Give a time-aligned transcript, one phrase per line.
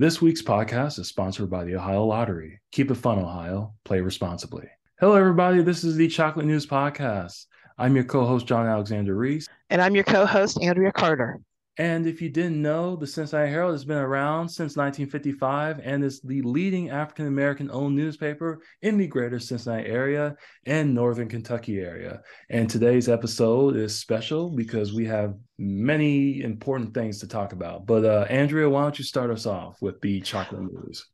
[0.00, 2.60] This week's podcast is sponsored by the Ohio Lottery.
[2.70, 3.74] Keep it fun, Ohio.
[3.82, 4.68] Play responsibly.
[5.00, 5.60] Hello, everybody.
[5.60, 7.46] This is the Chocolate News Podcast.
[7.78, 9.48] I'm your co host, John Alexander Reese.
[9.70, 11.40] And I'm your co host, Andrea Carter.
[11.78, 16.20] And if you didn't know, the Cincinnati Herald has been around since 1955 and is
[16.20, 20.34] the leading African American owned newspaper in the greater Cincinnati area
[20.66, 22.20] and northern Kentucky area.
[22.50, 27.86] And today's episode is special because we have many important things to talk about.
[27.86, 31.06] But uh, Andrea, why don't you start us off with the chocolate news?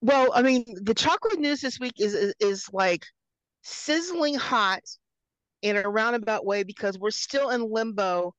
[0.00, 3.04] Well, I mean, the chocolate news this week is is, is like
[3.62, 4.82] sizzling hot
[5.62, 8.34] in a roundabout way because we're still in limbo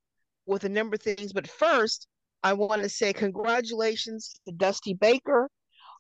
[0.50, 1.32] with a number of things.
[1.32, 2.08] But first,
[2.44, 5.50] I want to say congratulations to Dusty Baker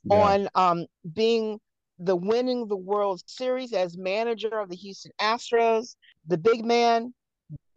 [0.03, 0.15] yeah.
[0.15, 1.59] on um, being
[1.99, 5.95] the winning the World Series as manager of the Houston Astros.
[6.27, 7.13] The big man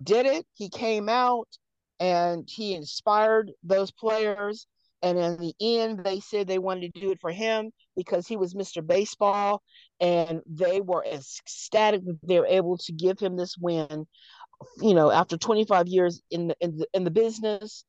[0.02, 0.46] did it.
[0.54, 1.48] He came out
[2.00, 4.66] and he inspired those players.
[5.04, 8.36] And in the end, they said they wanted to do it for him because he
[8.36, 8.86] was Mr.
[8.86, 9.60] Baseball.
[9.98, 14.06] And they were ecstatic that they were able to give him this win
[14.80, 17.84] you know, after 25 years in the, in the, in the business,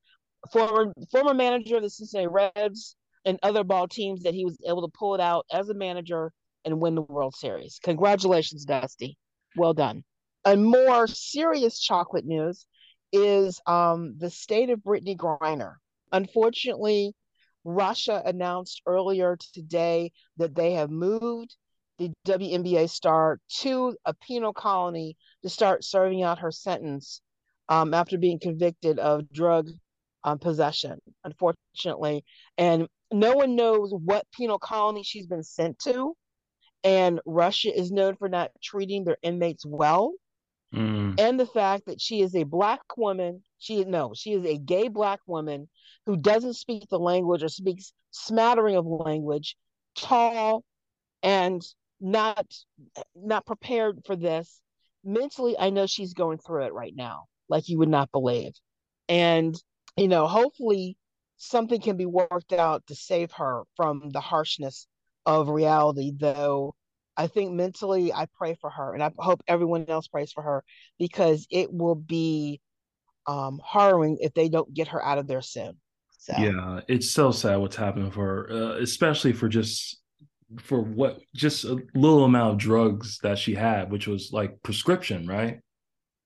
[0.51, 4.81] former former manager of the Cincinnati Reds and other ball teams that he was able
[4.87, 6.31] to pull it out as a manager
[6.65, 7.79] and win the World Series.
[7.83, 9.17] Congratulations, Dusty.
[9.55, 10.03] Well done.
[10.45, 12.65] And more serious chocolate news
[13.11, 15.75] is um, the state of Brittney Griner.
[16.11, 17.13] Unfortunately,
[17.63, 21.55] Russia announced earlier today that they have moved
[21.97, 27.21] the WNBA star to a penal colony to start serving out her sentence
[27.69, 29.69] um, after being convicted of drug
[30.23, 32.23] um, possession, unfortunately.
[32.57, 36.15] And no one knows what penal colony she's been sent to.
[36.83, 40.13] And Russia is known for not treating their inmates well.
[40.73, 41.19] Mm.
[41.19, 44.87] And the fact that she is a black woman, she no, she is a gay
[44.87, 45.69] black woman
[46.05, 49.55] who doesn't speak the language or speaks smattering of language,
[49.95, 50.63] tall,
[51.21, 51.63] and
[52.03, 52.45] not
[53.15, 54.61] not prepared for this.
[55.03, 58.53] Mentally i know she's going through it right now like you would not believe.
[59.09, 59.55] And
[59.97, 60.97] you know hopefully
[61.37, 64.87] something can be worked out to save her from the harshness
[65.25, 66.73] of reality though
[67.17, 70.63] i think mentally i pray for her and i hope everyone else prays for her
[70.99, 72.59] because it will be
[73.27, 75.77] um harrowing if they don't get her out of there soon.
[76.17, 76.33] So.
[76.37, 79.99] yeah it's so sad what's happening for her uh, especially for just
[80.61, 85.27] for what just a little amount of drugs that she had, which was like prescription,
[85.27, 85.59] right?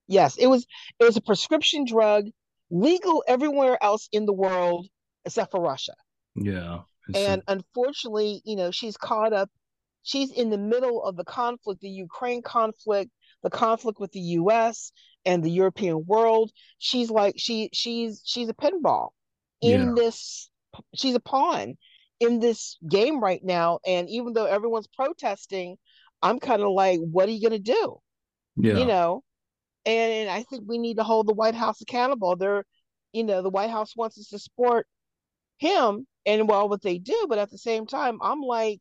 [0.07, 0.65] Yes, it was
[0.99, 2.25] it was a prescription drug,
[2.69, 4.87] legal everywhere else in the world
[5.25, 5.93] except for Russia.
[6.35, 6.79] Yeah.
[7.15, 9.49] And unfortunately, you know, she's caught up
[10.07, 13.11] she's in the middle of the conflict, the Ukraine conflict,
[13.43, 14.91] the conflict with the US
[15.25, 16.51] and the European world.
[16.79, 19.09] She's like she she's she's a pinball
[19.61, 19.93] in yeah.
[19.95, 20.49] this
[20.95, 21.77] she's a pawn
[22.19, 23.79] in this game right now.
[23.85, 25.77] And even though everyone's protesting,
[26.21, 27.97] I'm kind of like, what are you going to do?
[28.55, 28.77] Yeah.
[28.77, 29.23] You know,
[29.85, 32.35] and, and I think we need to hold the White House accountable.
[32.35, 32.65] They're,
[33.13, 34.87] you know, the White House wants us to support
[35.59, 37.27] him and well, what they do.
[37.29, 38.79] But at the same time, I'm like,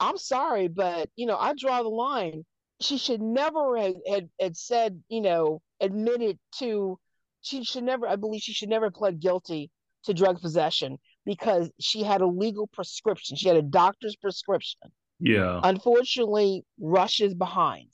[0.00, 2.44] I'm sorry, but, you know, I draw the line.
[2.80, 6.98] She should never have had, had said, you know, admitted to,
[7.40, 9.70] she should never, I believe she should never have pled guilty
[10.04, 10.98] to drug possession
[11.28, 13.36] because she had a legal prescription.
[13.36, 14.80] She had a doctor's prescription.
[15.20, 15.60] Yeah.
[15.62, 17.90] Unfortunately, Russia's behind.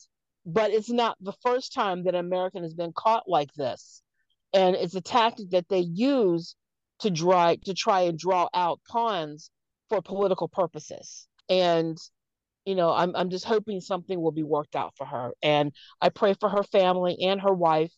[0.46, 4.02] But it's not the first time that an American has been caught like this.
[4.52, 6.54] And it's a tactic that they use
[7.00, 9.50] to try to try and draw out pawns
[9.88, 11.26] for political purposes.
[11.48, 11.98] And
[12.64, 15.32] you know, I'm I'm just hoping something will be worked out for her.
[15.42, 17.92] And I pray for her family and her wife.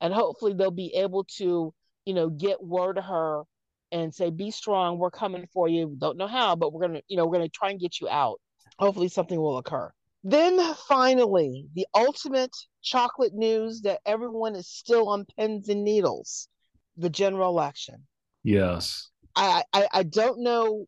[0.00, 1.72] And hopefully they'll be able to,
[2.04, 3.44] you know, get word to her
[3.94, 5.94] and say, be strong, we're coming for you.
[5.98, 8.40] Don't know how, but we're gonna, you know, we're gonna try and get you out.
[8.78, 9.90] Hopefully something will occur.
[10.24, 10.58] Then
[10.88, 12.50] finally, the ultimate
[12.82, 16.48] chocolate news that everyone is still on pins and needles,
[16.96, 18.04] the general election.
[18.42, 19.10] Yes.
[19.36, 20.86] I I, I don't know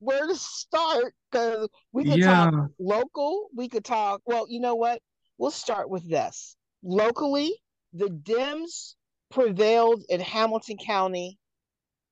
[0.00, 2.50] where to start because we could yeah.
[2.50, 5.00] talk local, we could talk, well, you know what?
[5.38, 6.54] We'll start with this.
[6.82, 7.54] Locally,
[7.94, 8.94] the Dems
[9.30, 11.38] prevailed in Hamilton County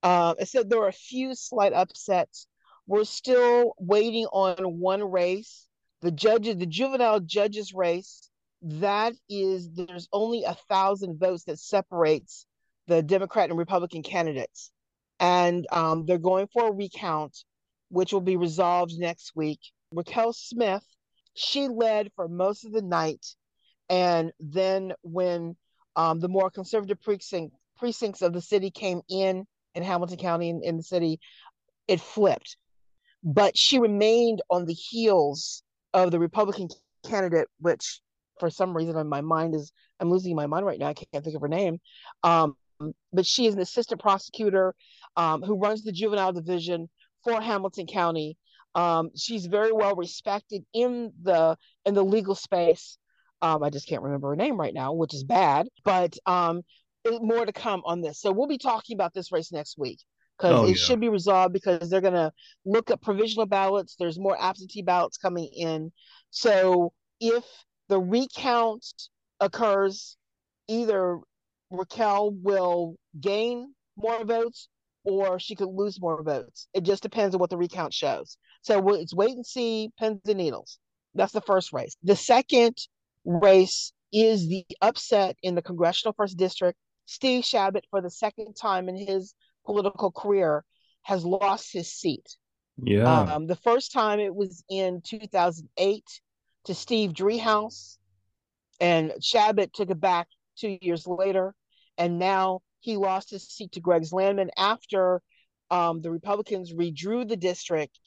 [0.04, 2.46] uh, I there were a few slight upsets.
[2.86, 5.66] We're still waiting on one race,
[6.02, 8.28] the judges, the juvenile judges race.
[8.60, 12.46] That is, there's only a thousand votes that separates
[12.86, 14.70] the Democrat and Republican candidates,
[15.20, 17.34] and um, they're going for a recount,
[17.88, 19.60] which will be resolved next week.
[19.90, 20.84] Raquel Smith,
[21.32, 23.24] she led for most of the night,
[23.88, 25.56] and then when
[25.96, 30.61] um, the more conservative precinct, precincts of the city came in in Hamilton County in,
[30.62, 31.21] in the city,
[31.88, 32.56] it flipped.
[33.23, 35.62] But she remained on the heels
[35.93, 36.69] of the Republican
[37.06, 38.00] candidate, which
[38.38, 40.88] for some reason in my mind is I'm losing my mind right now.
[40.88, 41.81] I can't think of her name.
[42.23, 42.56] Um,
[43.12, 44.75] but she is an assistant prosecutor
[45.17, 46.88] um, who runs the juvenile division
[47.23, 48.37] for Hamilton County.
[48.75, 52.99] Um, she's very well respected in the in the legal space.
[53.41, 55.69] Um, I just can't remember her name right now, which is bad.
[55.85, 56.62] But um,
[57.20, 58.20] more to come on this.
[58.20, 60.00] So we'll be talking about this race next week
[60.38, 60.74] because oh, it yeah.
[60.74, 62.32] should be resolved because they're going to
[62.64, 63.96] look at provisional ballots.
[63.98, 65.92] There's more absentee ballots coming in.
[66.30, 67.44] So if
[67.88, 68.84] the recount
[69.40, 70.16] occurs,
[70.68, 71.18] either
[71.70, 74.68] Raquel will gain more votes
[75.04, 76.66] or she could lose more votes.
[76.72, 78.38] It just depends on what the recount shows.
[78.62, 80.78] So it's wait and see, pins and needles.
[81.14, 81.94] That's the first race.
[82.02, 82.76] The second
[83.24, 86.78] race is the upset in the congressional first district.
[87.06, 89.34] Steve Chabot, for the second time in his
[89.64, 90.64] political career,
[91.02, 92.36] has lost his seat.
[92.82, 93.34] Yeah.
[93.34, 96.04] Um, the first time it was in 2008
[96.64, 97.98] to Steve Driehaus,
[98.80, 101.54] and Chabot took it back two years later,
[101.98, 105.22] and now he lost his seat to Greg Landsman after
[105.70, 107.98] um, the Republicans redrew the district,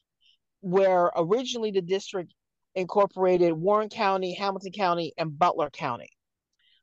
[0.61, 2.33] where originally the district
[2.75, 6.09] incorporated Warren County, Hamilton County, and Butler County.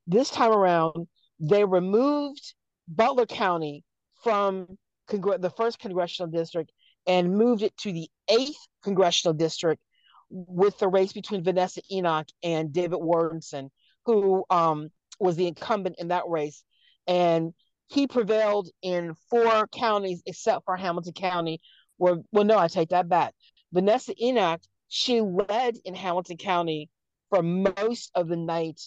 [0.07, 1.07] This time around,
[1.41, 2.55] they removed
[2.89, 3.85] Butler County
[4.23, 4.79] from
[5.11, 6.73] congr- the first congressional district
[7.07, 9.83] and moved it to the eighth congressional district
[10.31, 13.69] with the race between Vanessa Enoch and David Wardenson,
[14.07, 16.63] who um, was the incumbent in that race.
[17.07, 17.53] And
[17.89, 21.61] he prevailed in four counties except for Hamilton County,
[21.99, 23.35] where, well, no, I take that back.
[23.73, 26.89] Vanessa Enoch, she led in Hamilton County
[27.29, 28.81] for most of the night.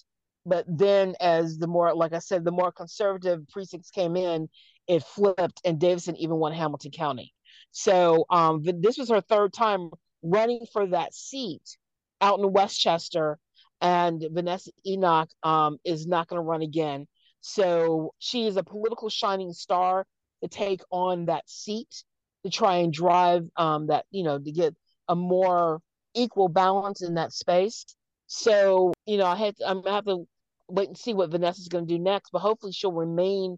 [0.48, 4.48] But then, as the more, like I said, the more conservative precincts came in,
[4.88, 7.34] it flipped, and Davidson even won Hamilton County.
[7.72, 9.92] So um, this was her third time
[10.24, 11.78] running for that seat
[12.22, 13.38] out in Westchester,
[13.82, 17.08] and Vanessa Enoch um, is not going to run again.
[17.42, 20.06] So she is a political shining star
[20.42, 22.04] to take on that seat
[22.44, 24.74] to try and drive um, that, you know, to get
[25.10, 25.82] a more
[26.14, 27.86] equal balance in that space.
[28.28, 30.26] So, you know, I had to, I'm gonna have to
[30.68, 33.58] wait and see what Vanessa's going to do next, but hopefully she'll remain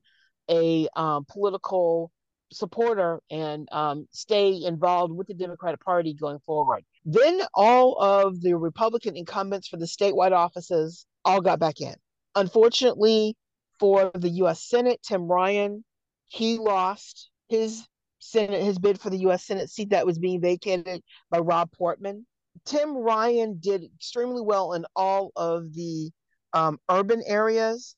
[0.50, 2.12] a um, political
[2.52, 6.84] supporter and um, stay involved with the Democratic Party going forward.
[7.06, 11.96] Then all of the Republican incumbents for the statewide offices all got back in.
[12.36, 13.36] Unfortunately,
[13.80, 14.64] for the U.S.
[14.64, 15.84] Senate, Tim Ryan,
[16.28, 17.86] he lost his
[18.20, 19.46] Senate his bid for the U.S.
[19.46, 21.02] Senate seat that was being vacated
[21.32, 22.26] by Rob Portman.
[22.66, 26.12] Tim Ryan did extremely well in all of the
[26.54, 27.96] um, urban areas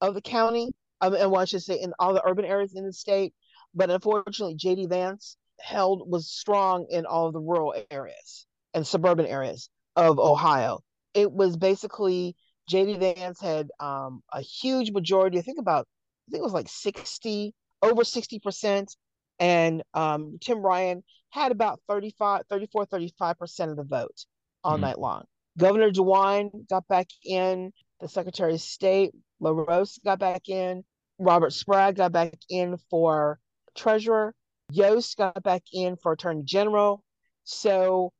[0.00, 2.84] of the county, um, and well, I should say in all the urban areas in
[2.84, 3.34] the state.
[3.74, 4.86] But unfortunately, J.D.
[4.86, 10.80] Vance held was strong in all of the rural areas and suburban areas of Ohio.
[11.14, 12.36] It was basically
[12.68, 12.98] J.D.
[12.98, 15.38] Vance had um, a huge majority.
[15.38, 15.86] I think about
[16.28, 18.94] I think it was like sixty over sixty percent,
[19.38, 24.24] and um, Tim Ryan had about 35, 34, 35 percent of the vote
[24.64, 24.82] all mm-hmm.
[24.82, 25.24] night long.
[25.58, 27.72] Governor DeWine got back in.
[28.00, 30.84] The Secretary of State LaRose got back in.
[31.18, 33.40] Robert Sprague got back in for
[33.76, 34.34] treasurer.
[34.70, 37.02] Yost got back in for attorney general.
[37.44, 38.12] So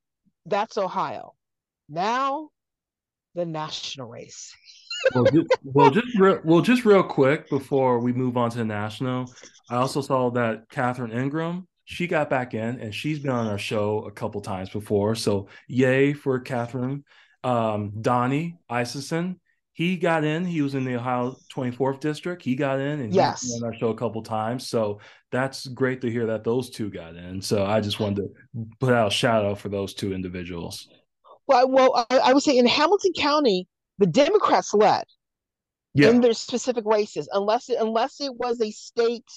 [0.47, 1.35] that's Ohio.
[1.89, 2.49] Now,
[3.35, 4.53] the national race.
[5.15, 8.65] well, just, well, just real, well, just real quick before we move on to the
[8.65, 9.33] national,
[9.71, 13.57] I also saw that Catherine Ingram she got back in and she's been on our
[13.57, 15.15] show a couple times before.
[15.15, 17.03] So yay for Catherine.
[17.43, 19.37] Um, Dani Isaacsohn,
[19.79, 20.45] he got in.
[20.45, 22.43] He was in the Ohio 24th district.
[22.43, 23.49] He got in and yes.
[23.55, 24.67] on our show a couple times.
[24.67, 24.99] So
[25.31, 27.41] that's great to hear that those two got in.
[27.41, 30.89] So I just wanted to put out a shout out for those two individuals.
[31.47, 33.69] Well, well, I, I would say in Hamilton County,
[33.99, 35.05] the Democrats led
[35.95, 36.11] yeah.
[36.11, 39.31] in their specific races, unless it, unless it was a state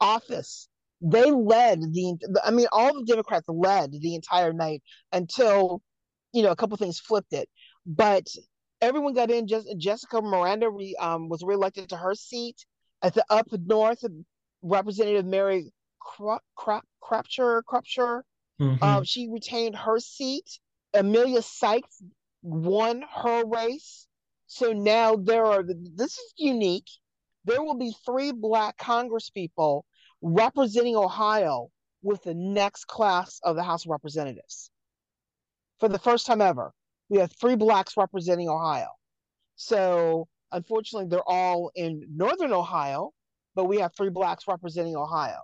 [0.00, 0.66] office.
[1.02, 2.16] They led the.
[2.42, 4.82] I mean, all the Democrats led the entire night
[5.12, 5.82] until,
[6.32, 7.50] you know, a couple things flipped it.
[7.84, 8.28] But
[8.82, 9.46] everyone got in.
[9.46, 12.66] Just Jessica Miranda re, um, was reelected to her seat
[13.00, 14.04] at the up north.
[14.62, 16.42] Representative Mary Crap,
[17.00, 18.24] Crapture, Crapture,
[18.60, 18.82] mm-hmm.
[18.82, 20.58] um, she retained her seat.
[20.94, 22.02] Emilia Sykes
[22.42, 24.06] won her race.
[24.46, 25.64] So now there are.
[25.64, 26.88] This is unique.
[27.44, 29.82] There will be three black congresspeople
[30.20, 31.70] representing Ohio
[32.02, 34.70] with the next class of the House of Representatives
[35.80, 36.72] for the first time ever
[37.12, 38.88] we have three blacks representing Ohio.
[39.56, 43.10] So unfortunately, they're all in northern Ohio,
[43.54, 45.40] but we have three blacks representing Ohio.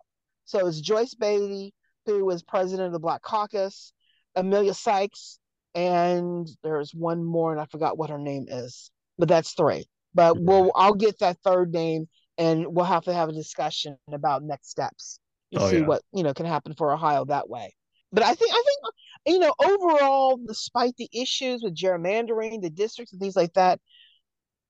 [0.46, 1.74] So it's Joyce Beatty,
[2.06, 3.92] who is president of the Black Caucus,
[4.34, 5.40] Emilia Sykes,
[5.74, 9.84] and there's one more, and I forgot what her name is, but that's three.
[10.14, 12.08] But we'll I'll get that third name,
[12.38, 15.20] and we'll have to have a discussion about next steps
[15.52, 15.86] to oh, see yeah.
[15.86, 17.74] what you know can happen for Ohio that way.
[18.10, 18.94] But I think I think
[19.26, 23.80] you know overall, despite the issues with gerrymandering, the districts and things like that,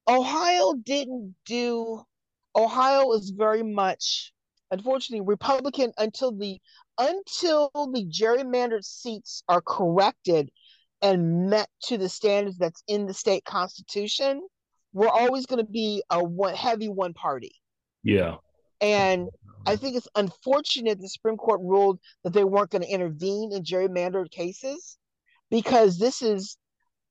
[0.08, 2.02] Ohio didn't do.
[2.56, 4.32] Ohio is very much,
[4.70, 6.58] unfortunately, Republican until the
[6.98, 10.50] until the gerrymandered seats are corrected
[11.02, 14.40] and met to the standards that's in the state constitution,
[14.92, 17.52] we're always going to be a one heavy one party.
[18.02, 18.36] Yeah.
[18.80, 19.28] And
[19.66, 23.62] I think it's unfortunate the Supreme Court ruled that they weren't going to intervene in
[23.62, 24.96] gerrymandered cases
[25.50, 26.56] because this is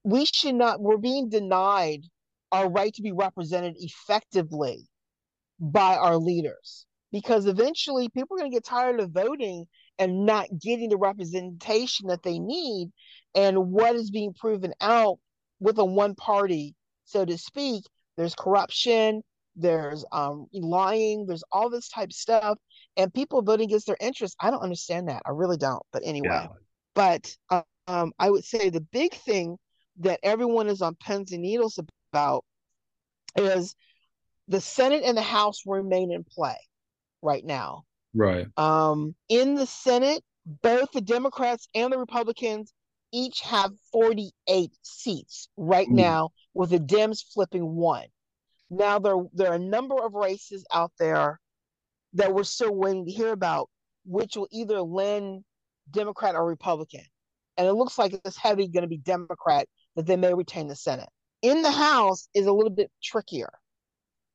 [0.04, 2.01] we should not we're being denied
[2.51, 4.88] our right to be represented effectively
[5.60, 9.66] by our leaders because eventually people are going to get tired of voting
[10.00, 12.89] and not getting the representation that they need
[13.36, 15.18] and what is being proven out
[15.60, 16.75] with a one party
[17.06, 17.84] so to speak
[18.16, 19.22] there's corruption
[19.58, 22.58] there's um, lying there's all this type of stuff
[22.96, 26.28] and people voting against their interests i don't understand that i really don't but anyway
[26.30, 26.48] yeah.
[26.94, 27.36] but
[27.88, 29.58] um, i would say the big thing
[30.00, 31.80] that everyone is on pins and needles
[32.12, 32.46] about
[33.36, 33.76] is
[34.48, 36.58] the senate and the house remain in play
[37.22, 37.84] right now
[38.14, 40.24] right um, in the senate
[40.62, 42.74] both the democrats and the republicans
[43.14, 45.94] each have 48 seats right mm.
[45.96, 48.06] now with the dems flipping one
[48.70, 51.40] now there there are a number of races out there
[52.14, 53.70] that we're still waiting to hear about,
[54.06, 55.44] which will either lend
[55.92, 57.04] Democrat or Republican.
[57.58, 60.76] And it looks like it's heavy going to be Democrat that they may retain the
[60.76, 61.10] Senate.
[61.42, 63.52] In the House is a little bit trickier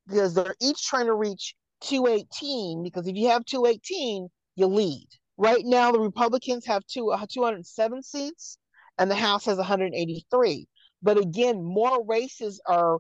[0.08, 5.06] because they're each trying to reach 218 because if you have 218, you lead.
[5.36, 8.58] Right now, the Republicans have two, uh, 207 seats
[8.98, 10.66] and the House has 183.
[11.02, 12.98] But again, more races are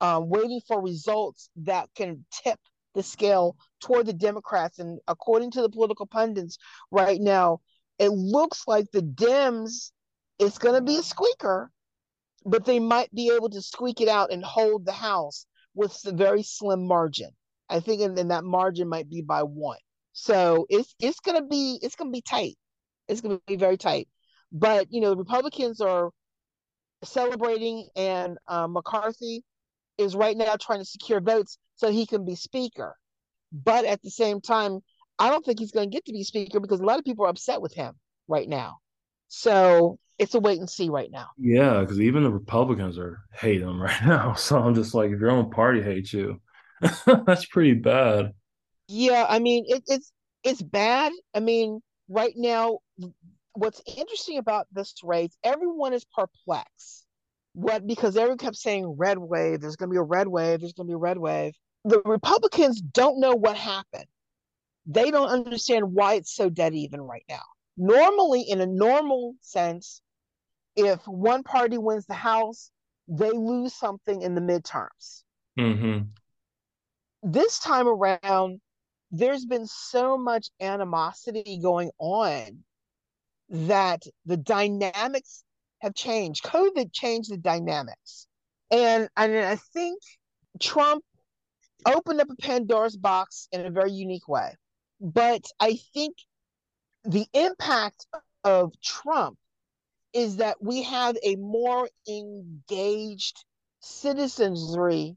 [0.00, 2.58] um, waiting for results that can tip
[2.94, 4.78] the scale toward the Democrats.
[4.78, 6.58] And according to the political pundits
[6.90, 7.60] right now,
[7.98, 9.92] it looks like the Dems,
[10.38, 11.70] it's going to be a squeaker,
[12.44, 16.12] but they might be able to squeak it out and hold the House with a
[16.12, 17.30] very slim margin.
[17.68, 19.78] I think, and then that margin might be by one.
[20.12, 22.56] So it's it's going to be it's going to be tight.
[23.06, 24.08] It's going to be very tight.
[24.50, 26.10] But you know, the Republicans are
[27.04, 29.44] celebrating, and uh, McCarthy
[30.00, 32.96] is right now trying to secure votes so he can be speaker.
[33.52, 34.80] But at the same time,
[35.18, 37.26] I don't think he's going to get to be speaker because a lot of people
[37.26, 37.94] are upset with him
[38.26, 38.78] right now.
[39.28, 41.26] So it's a wait and see right now.
[41.38, 44.34] Yeah, because even the Republicans are hate him right now.
[44.34, 46.40] So I'm just like, if your own party hates you,
[47.06, 48.32] that's pretty bad.
[48.88, 51.12] Yeah, I mean it, it's it's bad.
[51.34, 52.78] I mean, right now,
[53.52, 57.06] what's interesting about this race, everyone is perplexed
[57.52, 60.86] what because everyone kept saying red wave, there's gonna be a red wave, there's gonna
[60.86, 61.54] be a red wave.
[61.84, 64.06] The Republicans don't know what happened.
[64.86, 67.42] They don't understand why it's so dead even right now.
[67.76, 70.02] Normally, in a normal sense,
[70.76, 72.70] if one party wins the House,
[73.08, 75.22] they lose something in the midterms.
[75.58, 76.02] Mm-hmm.
[77.22, 78.60] This time around,
[79.10, 82.64] there's been so much animosity going on
[83.50, 85.42] that the dynamics
[85.80, 86.44] have changed.
[86.44, 88.26] COVID changed the dynamics.
[88.70, 90.00] And, and I think
[90.60, 91.04] Trump
[91.86, 94.54] opened up a Pandora's box in a very unique way.
[95.00, 96.16] But I think
[97.04, 98.06] the impact
[98.44, 99.38] of Trump
[100.12, 103.44] is that we have a more engaged
[103.80, 105.16] citizenry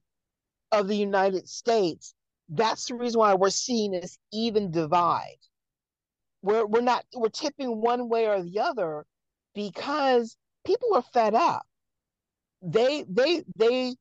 [0.72, 2.14] of the United States.
[2.50, 5.38] That's the reason why we're seeing this even divide.
[6.42, 9.06] We're, we're not we're tipping one way or the other
[9.56, 11.64] because people are fed up.
[12.62, 13.96] They they they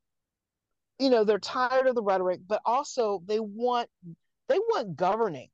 [0.98, 3.88] you know, they're tired of the rhetoric, but also they want
[4.48, 5.48] they want governing.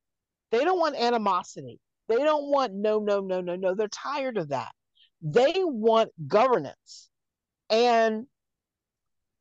[0.51, 1.81] They don't want animosity.
[2.09, 3.75] They don't want no no no no no.
[3.75, 4.73] They're tired of that.
[5.23, 7.09] They want governance.
[7.71, 8.27] And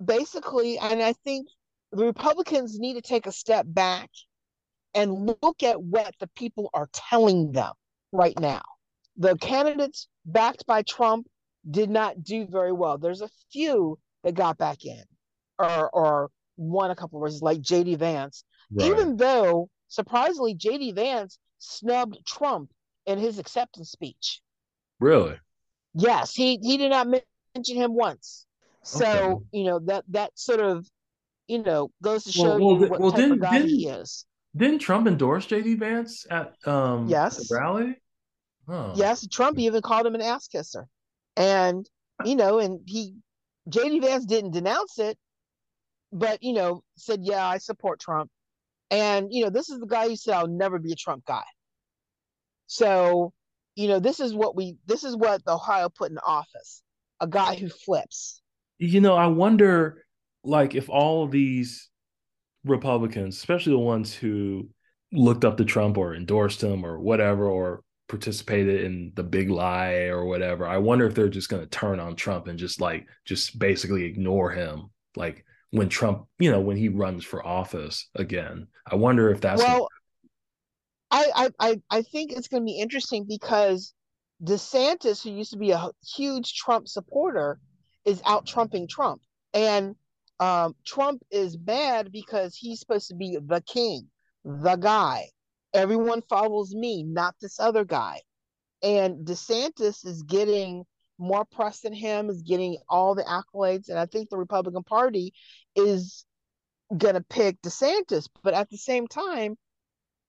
[0.03, 1.47] basically, and I think
[1.91, 4.09] the Republicans need to take a step back
[4.93, 7.73] and look at what the people are telling them
[8.11, 8.63] right now.
[9.17, 11.27] The candidates backed by Trump
[11.69, 12.97] did not do very well.
[12.97, 15.03] There's a few that got back in
[15.59, 18.43] or or won a couple of races, like JD Vance.
[18.71, 18.87] Right.
[18.87, 22.71] Even though surprisingly JD Vance snubbed Trump
[23.05, 24.41] in his acceptance speech.
[24.99, 25.37] Really?
[25.93, 28.45] Yes, he he did not mention him once.
[28.83, 29.45] So okay.
[29.51, 30.87] you know that that sort of
[31.47, 34.25] you know goes to show well, well, you what well, type of guy he is.
[34.55, 37.97] Didn't Trump endorse JD Vance at um yes rally?
[38.69, 38.91] Oh.
[38.95, 40.87] Yes, Trump even called him an ass kisser.
[41.37, 41.87] And,
[42.25, 43.13] you know, and he,
[43.69, 45.17] JD Vance didn't denounce it,
[46.11, 48.29] but, you know, said, yeah, I support Trump.
[48.89, 51.43] And, you know, this is the guy who said, I'll never be a Trump guy.
[52.65, 53.33] So,
[53.75, 56.81] you know, this is what we, this is what the Ohio put in office
[57.19, 58.41] a guy who flips.
[58.79, 60.05] You know, I wonder,
[60.43, 61.89] like, if all these
[62.63, 64.69] Republicans, especially the ones who
[65.11, 70.05] looked up to Trump or endorsed him or whatever, or participated in the big lie
[70.05, 70.65] or whatever.
[70.65, 74.05] I wonder if they're just going to turn on Trump and just like just basically
[74.05, 78.67] ignore him like when Trump, you know, when he runs for office again.
[78.89, 79.89] I wonder if that's Well,
[81.11, 83.93] I I I think it's going to be interesting because
[84.43, 87.59] DeSantis who used to be a huge Trump supporter
[88.05, 89.21] is out trumping Trump.
[89.53, 89.95] And
[90.39, 94.07] um, Trump is mad because he's supposed to be the king,
[94.45, 95.25] the guy
[95.77, 98.21] everyone follows me, not this other guy.
[98.83, 100.83] And DeSantis is getting
[101.17, 103.89] more press than him, is getting all the accolades.
[103.89, 105.33] And I think the Republican Party
[105.75, 106.25] is
[106.95, 108.27] going to pick DeSantis.
[108.43, 109.55] But at the same time,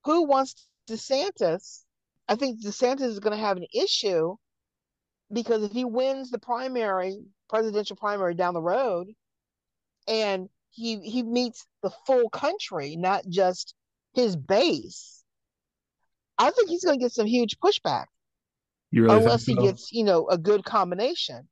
[0.05, 1.85] who wants DeSantis?
[2.29, 4.37] I think DeSantis is going to have an issue
[5.33, 9.09] because if he wins the primary, presidential primary down the road,
[10.07, 13.75] and he he meets the full country, not just
[14.15, 15.18] his base,
[16.39, 18.07] I think he's going to get some huge pushback.
[18.93, 19.63] Really unless he so?
[19.63, 21.49] gets, you know, a good combination.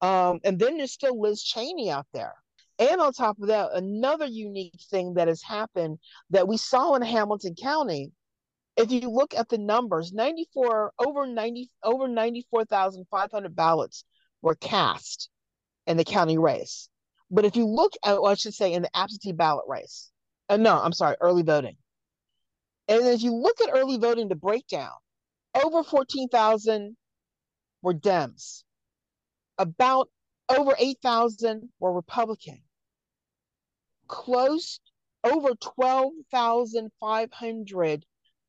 [0.00, 2.34] Um, and then there's still Liz Cheney out there.
[2.78, 5.98] And on top of that, another unique thing that has happened
[6.30, 8.10] that we saw in Hamilton County,
[8.76, 14.04] if you look at the numbers, 94 over 90 over 94,500 ballots
[14.40, 15.28] were cast
[15.86, 16.88] in the county race.
[17.30, 20.10] But if you look at, well, I should say, in the absentee ballot race,
[20.48, 21.76] uh, no, I'm sorry, early voting.
[22.92, 24.92] And as you look at early voting, the breakdown,
[25.54, 26.94] over 14,000
[27.80, 28.64] were Dems.
[29.56, 30.10] About
[30.50, 32.60] over 8,000 were Republican.
[34.08, 34.78] Close
[35.24, 38.04] over 12,500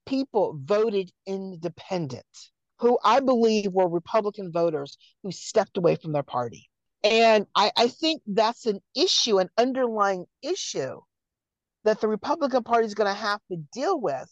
[0.05, 6.69] people voted independent, who I believe were Republican voters who stepped away from their party.
[7.01, 10.99] And I, I think that's an issue, an underlying issue
[11.83, 14.29] that the Republican Party is going to have to deal with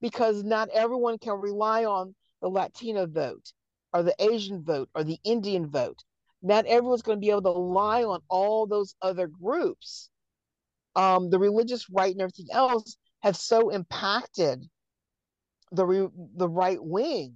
[0.00, 3.52] because not everyone can rely on the Latino vote
[3.92, 6.02] or the Asian vote or the Indian vote.
[6.42, 10.10] Not everyone's going to be able to rely on all those other groups.
[10.94, 14.64] Um, the religious right and everything else have so impacted
[15.72, 17.34] the re- the right wing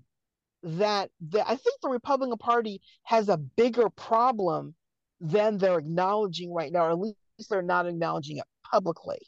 [0.62, 4.74] that the, I think the Republican Party has a bigger problem
[5.20, 7.16] than they're acknowledging right now, or at least
[7.48, 9.18] they're not acknowledging it publicly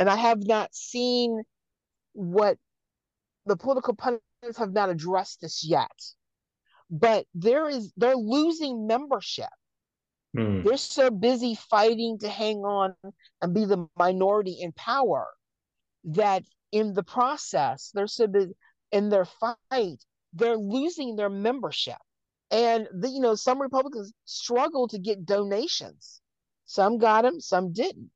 [0.00, 1.42] and I have not seen
[2.14, 2.56] what
[3.44, 5.92] the political pundits have not addressed this yet.
[6.90, 9.50] But there is they're losing membership.
[10.36, 10.64] Mm.
[10.64, 12.94] They're so busy fighting to hang on
[13.42, 15.28] and be the minority in power
[16.04, 18.54] that in the process, they're so busy
[18.92, 21.98] in their fight, they're losing their membership.
[22.50, 26.20] And the, you know, some Republicans struggle to get donations.
[26.64, 28.10] Some got them, some didn't.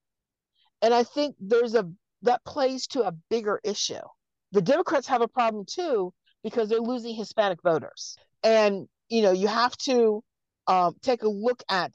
[0.85, 1.91] And I think there's a
[2.25, 4.05] that plays to a bigger issue.
[4.53, 8.17] The Democrats have a problem too because they're losing Hispanic voters.
[8.43, 10.23] And you know, you have to
[10.67, 11.95] um, take a look at,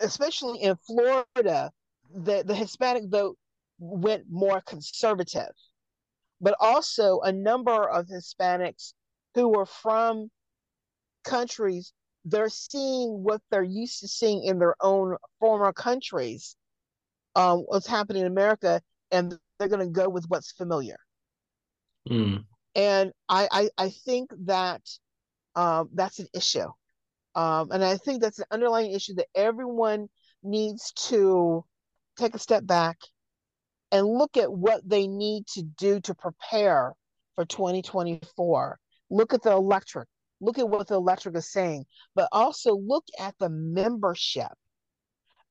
[0.00, 1.70] especially in Florida,
[2.14, 3.38] the, the Hispanic vote
[3.78, 5.54] went more conservative,
[6.38, 8.92] but also a number of Hispanics
[9.34, 10.30] who were from
[11.24, 11.94] countries,
[12.26, 16.56] they're seeing what they're used to seeing in their own former countries
[17.36, 18.80] um, what's happening in America,
[19.12, 20.96] and they're going to go with what's familiar.
[22.10, 22.44] Mm.
[22.74, 24.82] And I, I, I think that
[25.54, 26.68] um, that's an issue,
[27.34, 30.08] um, and I think that's an underlying issue that everyone
[30.42, 31.64] needs to
[32.18, 32.96] take a step back
[33.92, 36.92] and look at what they need to do to prepare
[37.34, 38.78] for 2024.
[39.10, 40.08] Look at the electric.
[40.40, 44.52] Look at what the electric is saying, but also look at the membership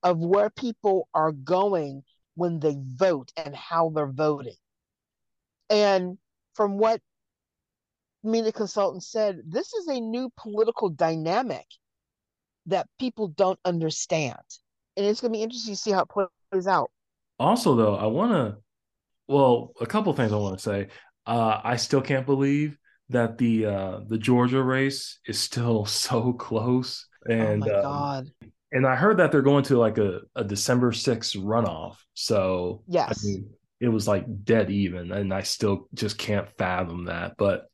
[0.05, 2.03] of where people are going
[2.35, 4.55] when they vote and how they're voting.
[5.69, 6.19] And
[6.53, 7.01] from what
[8.23, 11.65] me, the consultant said, this is a new political dynamic
[12.67, 14.37] that people don't understand.
[14.95, 16.91] And it's going to be interesting to see how it plays out.
[17.39, 18.57] Also, though, I want to,
[19.27, 20.87] well, a couple things I want to say.
[21.25, 22.77] Uh, I still can't believe
[23.09, 27.07] that the uh, the Georgia race is still so close.
[27.27, 28.31] And oh my um, God
[28.71, 31.97] and I heard that they're going to like a, a December 6th runoff.
[32.13, 33.49] So yes, I mean,
[33.79, 37.35] it was like dead even, and I still just can't fathom that.
[37.37, 37.65] But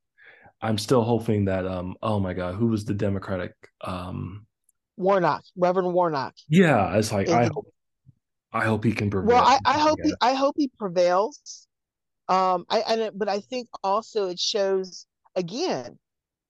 [0.62, 4.46] I'm still hoping that um oh my god, who was the Democratic um
[4.98, 6.36] Warnock, Reverend Warnock.
[6.50, 7.68] Yeah, it's like I hope
[8.54, 9.38] I hope he can prevail.
[9.38, 11.68] Well, I, I hope he I hope he prevails.
[12.28, 15.98] Um I and but I think also it shows again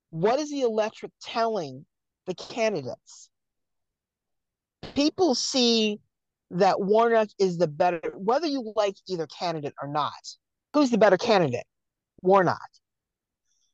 [0.10, 1.86] what is the electorate telling
[2.28, 3.30] the candidates?
[4.96, 6.00] People see
[6.52, 10.12] that Warnock is the better, whether you like either candidate or not.
[10.74, 11.66] Who's the better candidate?
[12.22, 12.70] Warnock.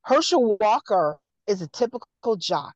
[0.03, 2.75] Herschel Walker is a typical jock.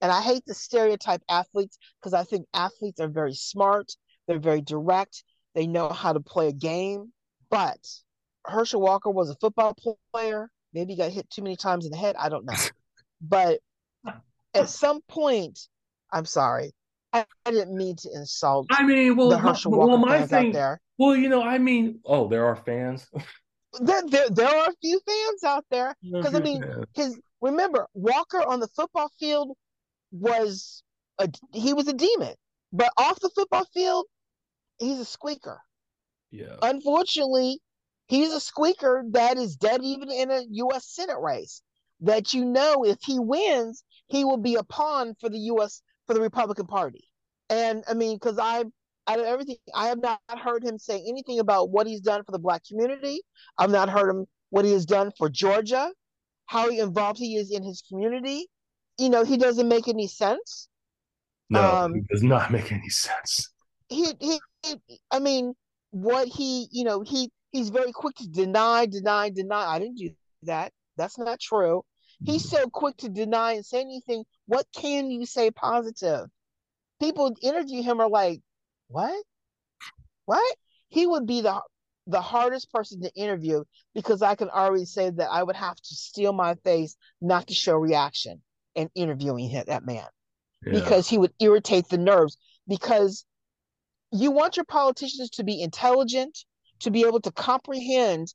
[0.00, 3.92] And I hate the stereotype athletes because I think athletes are very smart,
[4.26, 5.22] they're very direct,
[5.54, 7.12] they know how to play a game.
[7.50, 7.78] But
[8.44, 9.76] Herschel Walker was a football
[10.12, 10.50] player.
[10.72, 12.16] Maybe he got hit too many times in the head.
[12.18, 12.52] I don't know.
[13.20, 13.60] but
[14.54, 15.58] at some point,
[16.12, 16.72] I'm sorry,
[17.12, 18.66] I, I, didn't mean to insult.
[18.70, 20.80] I mean, well, the Herschel Walker well, my fans thing, out there.
[20.98, 23.06] Well, you know, I mean, oh, there are fans.
[23.80, 26.64] there, there, there are a few fans out there because I mean,
[26.94, 29.56] his remember Walker on the football field
[30.12, 30.82] was
[31.18, 32.34] a he was a demon,
[32.72, 34.06] but off the football field,
[34.78, 35.60] he's a squeaker.
[36.30, 36.56] Yeah.
[36.62, 37.60] Unfortunately,
[38.08, 40.86] he's a squeaker that is dead even in a U.S.
[40.86, 41.62] Senate race.
[42.00, 45.80] That you know, if he wins, he will be a pawn for the U.S.
[46.06, 47.08] for the Republican Party.
[47.50, 48.64] And I mean, because I,
[49.08, 52.32] out of everything, I have not heard him say anything about what he's done for
[52.32, 53.20] the Black community.
[53.58, 55.90] I've not heard him what he has done for Georgia,
[56.46, 58.46] how involved he is in his community.
[58.98, 60.68] You know, he doesn't make any sense.
[61.50, 63.50] No, um, it does not make any sense.
[63.88, 65.54] He, he, he, I mean,
[65.90, 69.66] what he, you know, he he's very quick to deny, deny, deny.
[69.66, 70.10] I didn't do
[70.42, 70.72] that.
[70.96, 71.82] That's not true.
[72.24, 74.24] He's so quick to deny and say anything.
[74.46, 76.28] What can you say positive?
[77.00, 78.40] People interview him are like,
[78.88, 79.22] what?
[80.24, 80.56] What?
[80.88, 81.60] He would be the
[82.08, 85.94] the hardest person to interview because I can already say that I would have to
[85.94, 88.42] steel my face not to show reaction
[88.76, 90.06] in interviewing him, that man
[90.64, 90.72] yeah.
[90.72, 92.36] because he would irritate the nerves.
[92.68, 93.24] Because
[94.12, 96.38] you want your politicians to be intelligent,
[96.80, 98.32] to be able to comprehend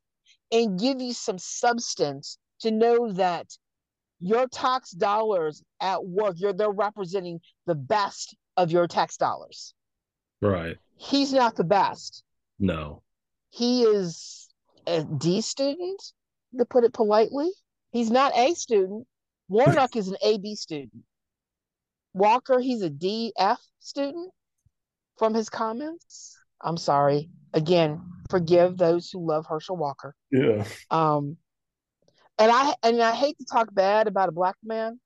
[0.50, 3.46] and give you some substance to know that
[4.22, 9.74] your tax dollars at work, you're they're representing the best of your tax dollars.
[10.40, 10.76] Right.
[10.96, 12.22] He's not the best.
[12.58, 13.02] No.
[13.50, 14.48] He is
[14.86, 16.00] a D student,
[16.56, 17.50] to put it politely.
[17.90, 19.06] He's not A student.
[19.48, 21.02] Warnock is an AB student.
[22.14, 24.30] Walker, he's a DF student
[25.18, 26.36] from his comments.
[26.60, 27.28] I'm sorry.
[27.52, 30.14] Again, forgive those who love Herschel Walker.
[30.30, 30.64] Yeah.
[30.90, 31.36] Um,
[32.38, 34.98] and I and I hate to talk bad about a black man.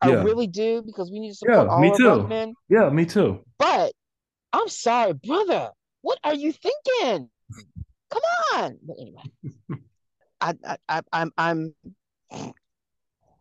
[0.00, 0.22] I yeah.
[0.22, 2.14] really do because we need to support yeah, all me too.
[2.14, 2.54] black men.
[2.68, 3.40] Yeah, me too.
[3.58, 3.92] But
[4.52, 5.70] I'm sorry, brother.
[6.02, 7.30] What are you thinking?
[8.10, 8.22] Come
[8.54, 8.78] on.
[8.82, 9.80] But anyway,
[10.40, 11.74] I, I, I I'm I'm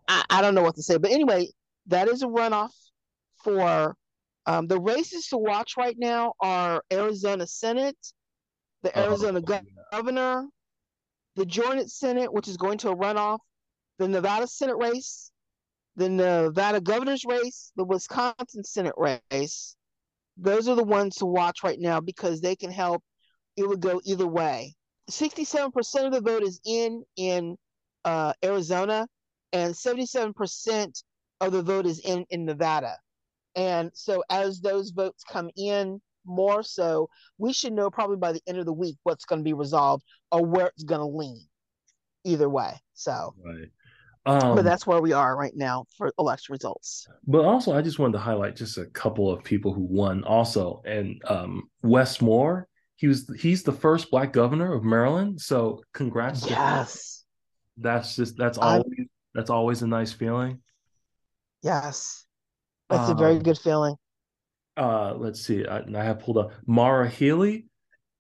[0.07, 0.97] I, I don't know what to say.
[0.97, 1.49] But anyway,
[1.87, 2.73] that is a runoff
[3.43, 3.95] for
[4.45, 7.97] um, the races to watch right now are Arizona Senate,
[8.83, 9.61] the oh, Arizona oh, yeah.
[9.91, 10.47] governor,
[11.35, 13.39] the Joint Senate, which is going to a runoff,
[13.99, 15.31] the Nevada Senate race,
[15.95, 19.75] the Nevada governor's race, the Wisconsin Senate race.
[20.37, 23.03] Those are the ones to watch right now because they can help.
[23.55, 24.75] It would go either way.
[25.09, 27.57] 67% of the vote is in in
[28.03, 29.07] uh, Arizona,
[29.53, 31.03] and 77%
[31.41, 32.97] of the vote is in in Nevada.
[33.55, 38.41] And so as those votes come in more so, we should know probably by the
[38.47, 41.45] end of the week what's going to be resolved or where it's going to lean
[42.23, 42.73] either way.
[42.93, 43.69] So, right.
[44.27, 47.07] Um, but that's where we are right now for election results.
[47.27, 50.81] But also, I just wanted to highlight just a couple of people who won also.
[50.83, 55.39] And um, Wes Moore, he was he's the first black governor of Maryland.
[55.41, 56.49] So congrats.
[56.49, 57.23] Yes.
[57.77, 60.61] That's just that's always I'm, that's always a nice feeling.
[61.61, 62.25] Yes.
[62.89, 63.95] That's um, a very um, good feeling.
[64.77, 65.65] Uh, let's see.
[65.65, 67.67] I, I have pulled up Maura Healey.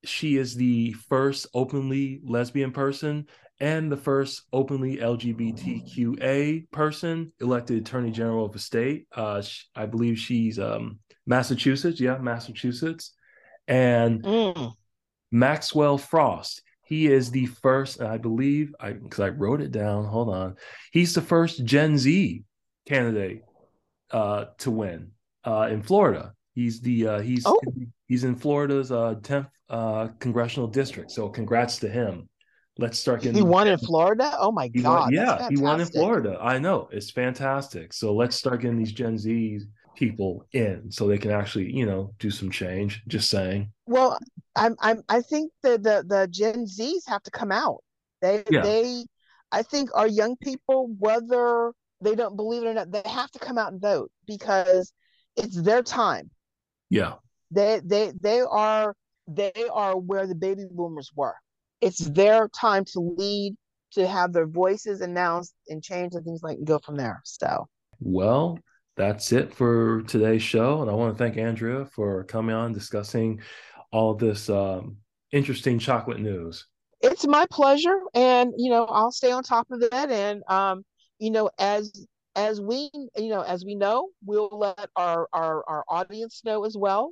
[0.03, 3.27] She is the first openly lesbian person
[3.59, 9.07] and the first openly LGBTQA person elected Attorney General of a state.
[9.15, 9.41] Uh,
[9.75, 11.99] I believe she's um, Massachusetts.
[11.99, 13.13] Yeah, Massachusetts.
[13.67, 14.73] And mm.
[15.31, 16.61] Maxwell Frost.
[16.83, 20.05] He is the first, I believe, I because I wrote it down.
[20.05, 20.55] Hold on.
[20.91, 22.43] He's the first Gen Z
[22.87, 23.41] candidate
[24.11, 25.11] uh, to win
[25.43, 26.34] uh, in Florida.
[26.55, 27.59] He's the uh, he's oh.
[28.07, 31.11] he's in Florida's uh, 10th uh, congressional district.
[31.11, 32.29] So congrats to him.
[32.77, 33.35] Let's start getting.
[33.35, 34.33] He won in Florida.
[34.37, 34.83] Oh my god!
[34.83, 36.37] Won, yeah, he won in Florida.
[36.41, 37.93] I know it's fantastic.
[37.93, 39.59] So let's start getting these Gen Z
[39.95, 43.01] people in, so they can actually, you know, do some change.
[43.07, 43.71] Just saying.
[43.85, 44.17] Well,
[44.55, 47.81] I'm I'm I think that the the Gen Zs have to come out.
[48.21, 48.61] They yeah.
[48.61, 49.05] they
[49.51, 53.39] I think our young people, whether they don't believe it or not, they have to
[53.39, 54.91] come out and vote because
[55.37, 56.29] it's their time.
[56.89, 57.13] Yeah.
[57.51, 58.95] They they they are
[59.27, 61.35] they are where the baby boomers were.
[61.81, 63.55] It's their time to lead,
[63.93, 67.21] to have their voices announced and change and things like and go from there.
[67.23, 67.67] So
[67.99, 68.59] well,
[68.97, 70.81] that's it for today's show.
[70.81, 73.41] And I want to thank Andrea for coming on discussing
[73.91, 74.97] all this um,
[75.31, 76.65] interesting chocolate news.
[77.01, 77.99] It's my pleasure.
[78.13, 80.11] And, you know, I'll stay on top of that.
[80.11, 80.83] And, um,
[81.19, 81.91] you know, as
[82.35, 86.75] as we you know as we know we'll let our our, our audience know as
[86.77, 87.11] well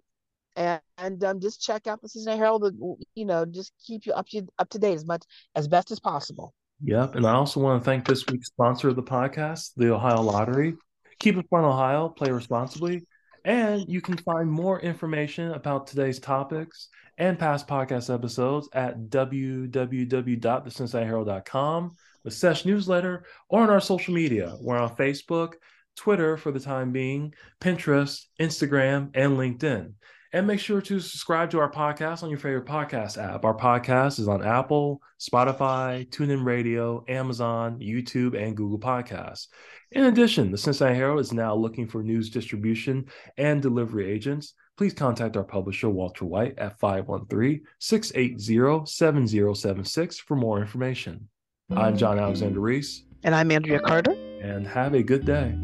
[0.55, 2.75] and, and um, just check out the Cincinnati Herald.
[3.15, 5.23] You know, just keep you up to up to date as much
[5.55, 6.53] as best as possible.
[6.83, 10.21] Yep, and I also want to thank this week's sponsor of the podcast, the Ohio
[10.21, 10.75] Lottery.
[11.19, 12.09] Keep it fun, Ohio.
[12.09, 13.05] Play responsibly.
[13.45, 21.91] And you can find more information about today's topics and past podcast episodes at www.thecincinnatiherald.com,
[22.23, 24.55] the Sesh newsletter, or on our social media.
[24.59, 25.53] We're on Facebook,
[25.95, 29.93] Twitter for the time being, Pinterest, Instagram, and LinkedIn.
[30.35, 33.45] And make sure to subscribe to our podcast on your favorite podcast app.
[33.45, 39.47] Our podcast is on Apple, Spotify, TuneIn Radio, Amazon, YouTube, and Google Podcasts.
[39.91, 43.05] In addition, the Cincinnati Herald is now looking for news distribution
[43.37, 44.55] and delivery agents.
[44.75, 51.29] Please contact our publisher, Walter White, at 513 680 7076 for more information.
[51.71, 53.03] I'm John Alexander Reese.
[53.23, 54.11] And I'm Andrea Carter.
[54.41, 55.57] And have a good day.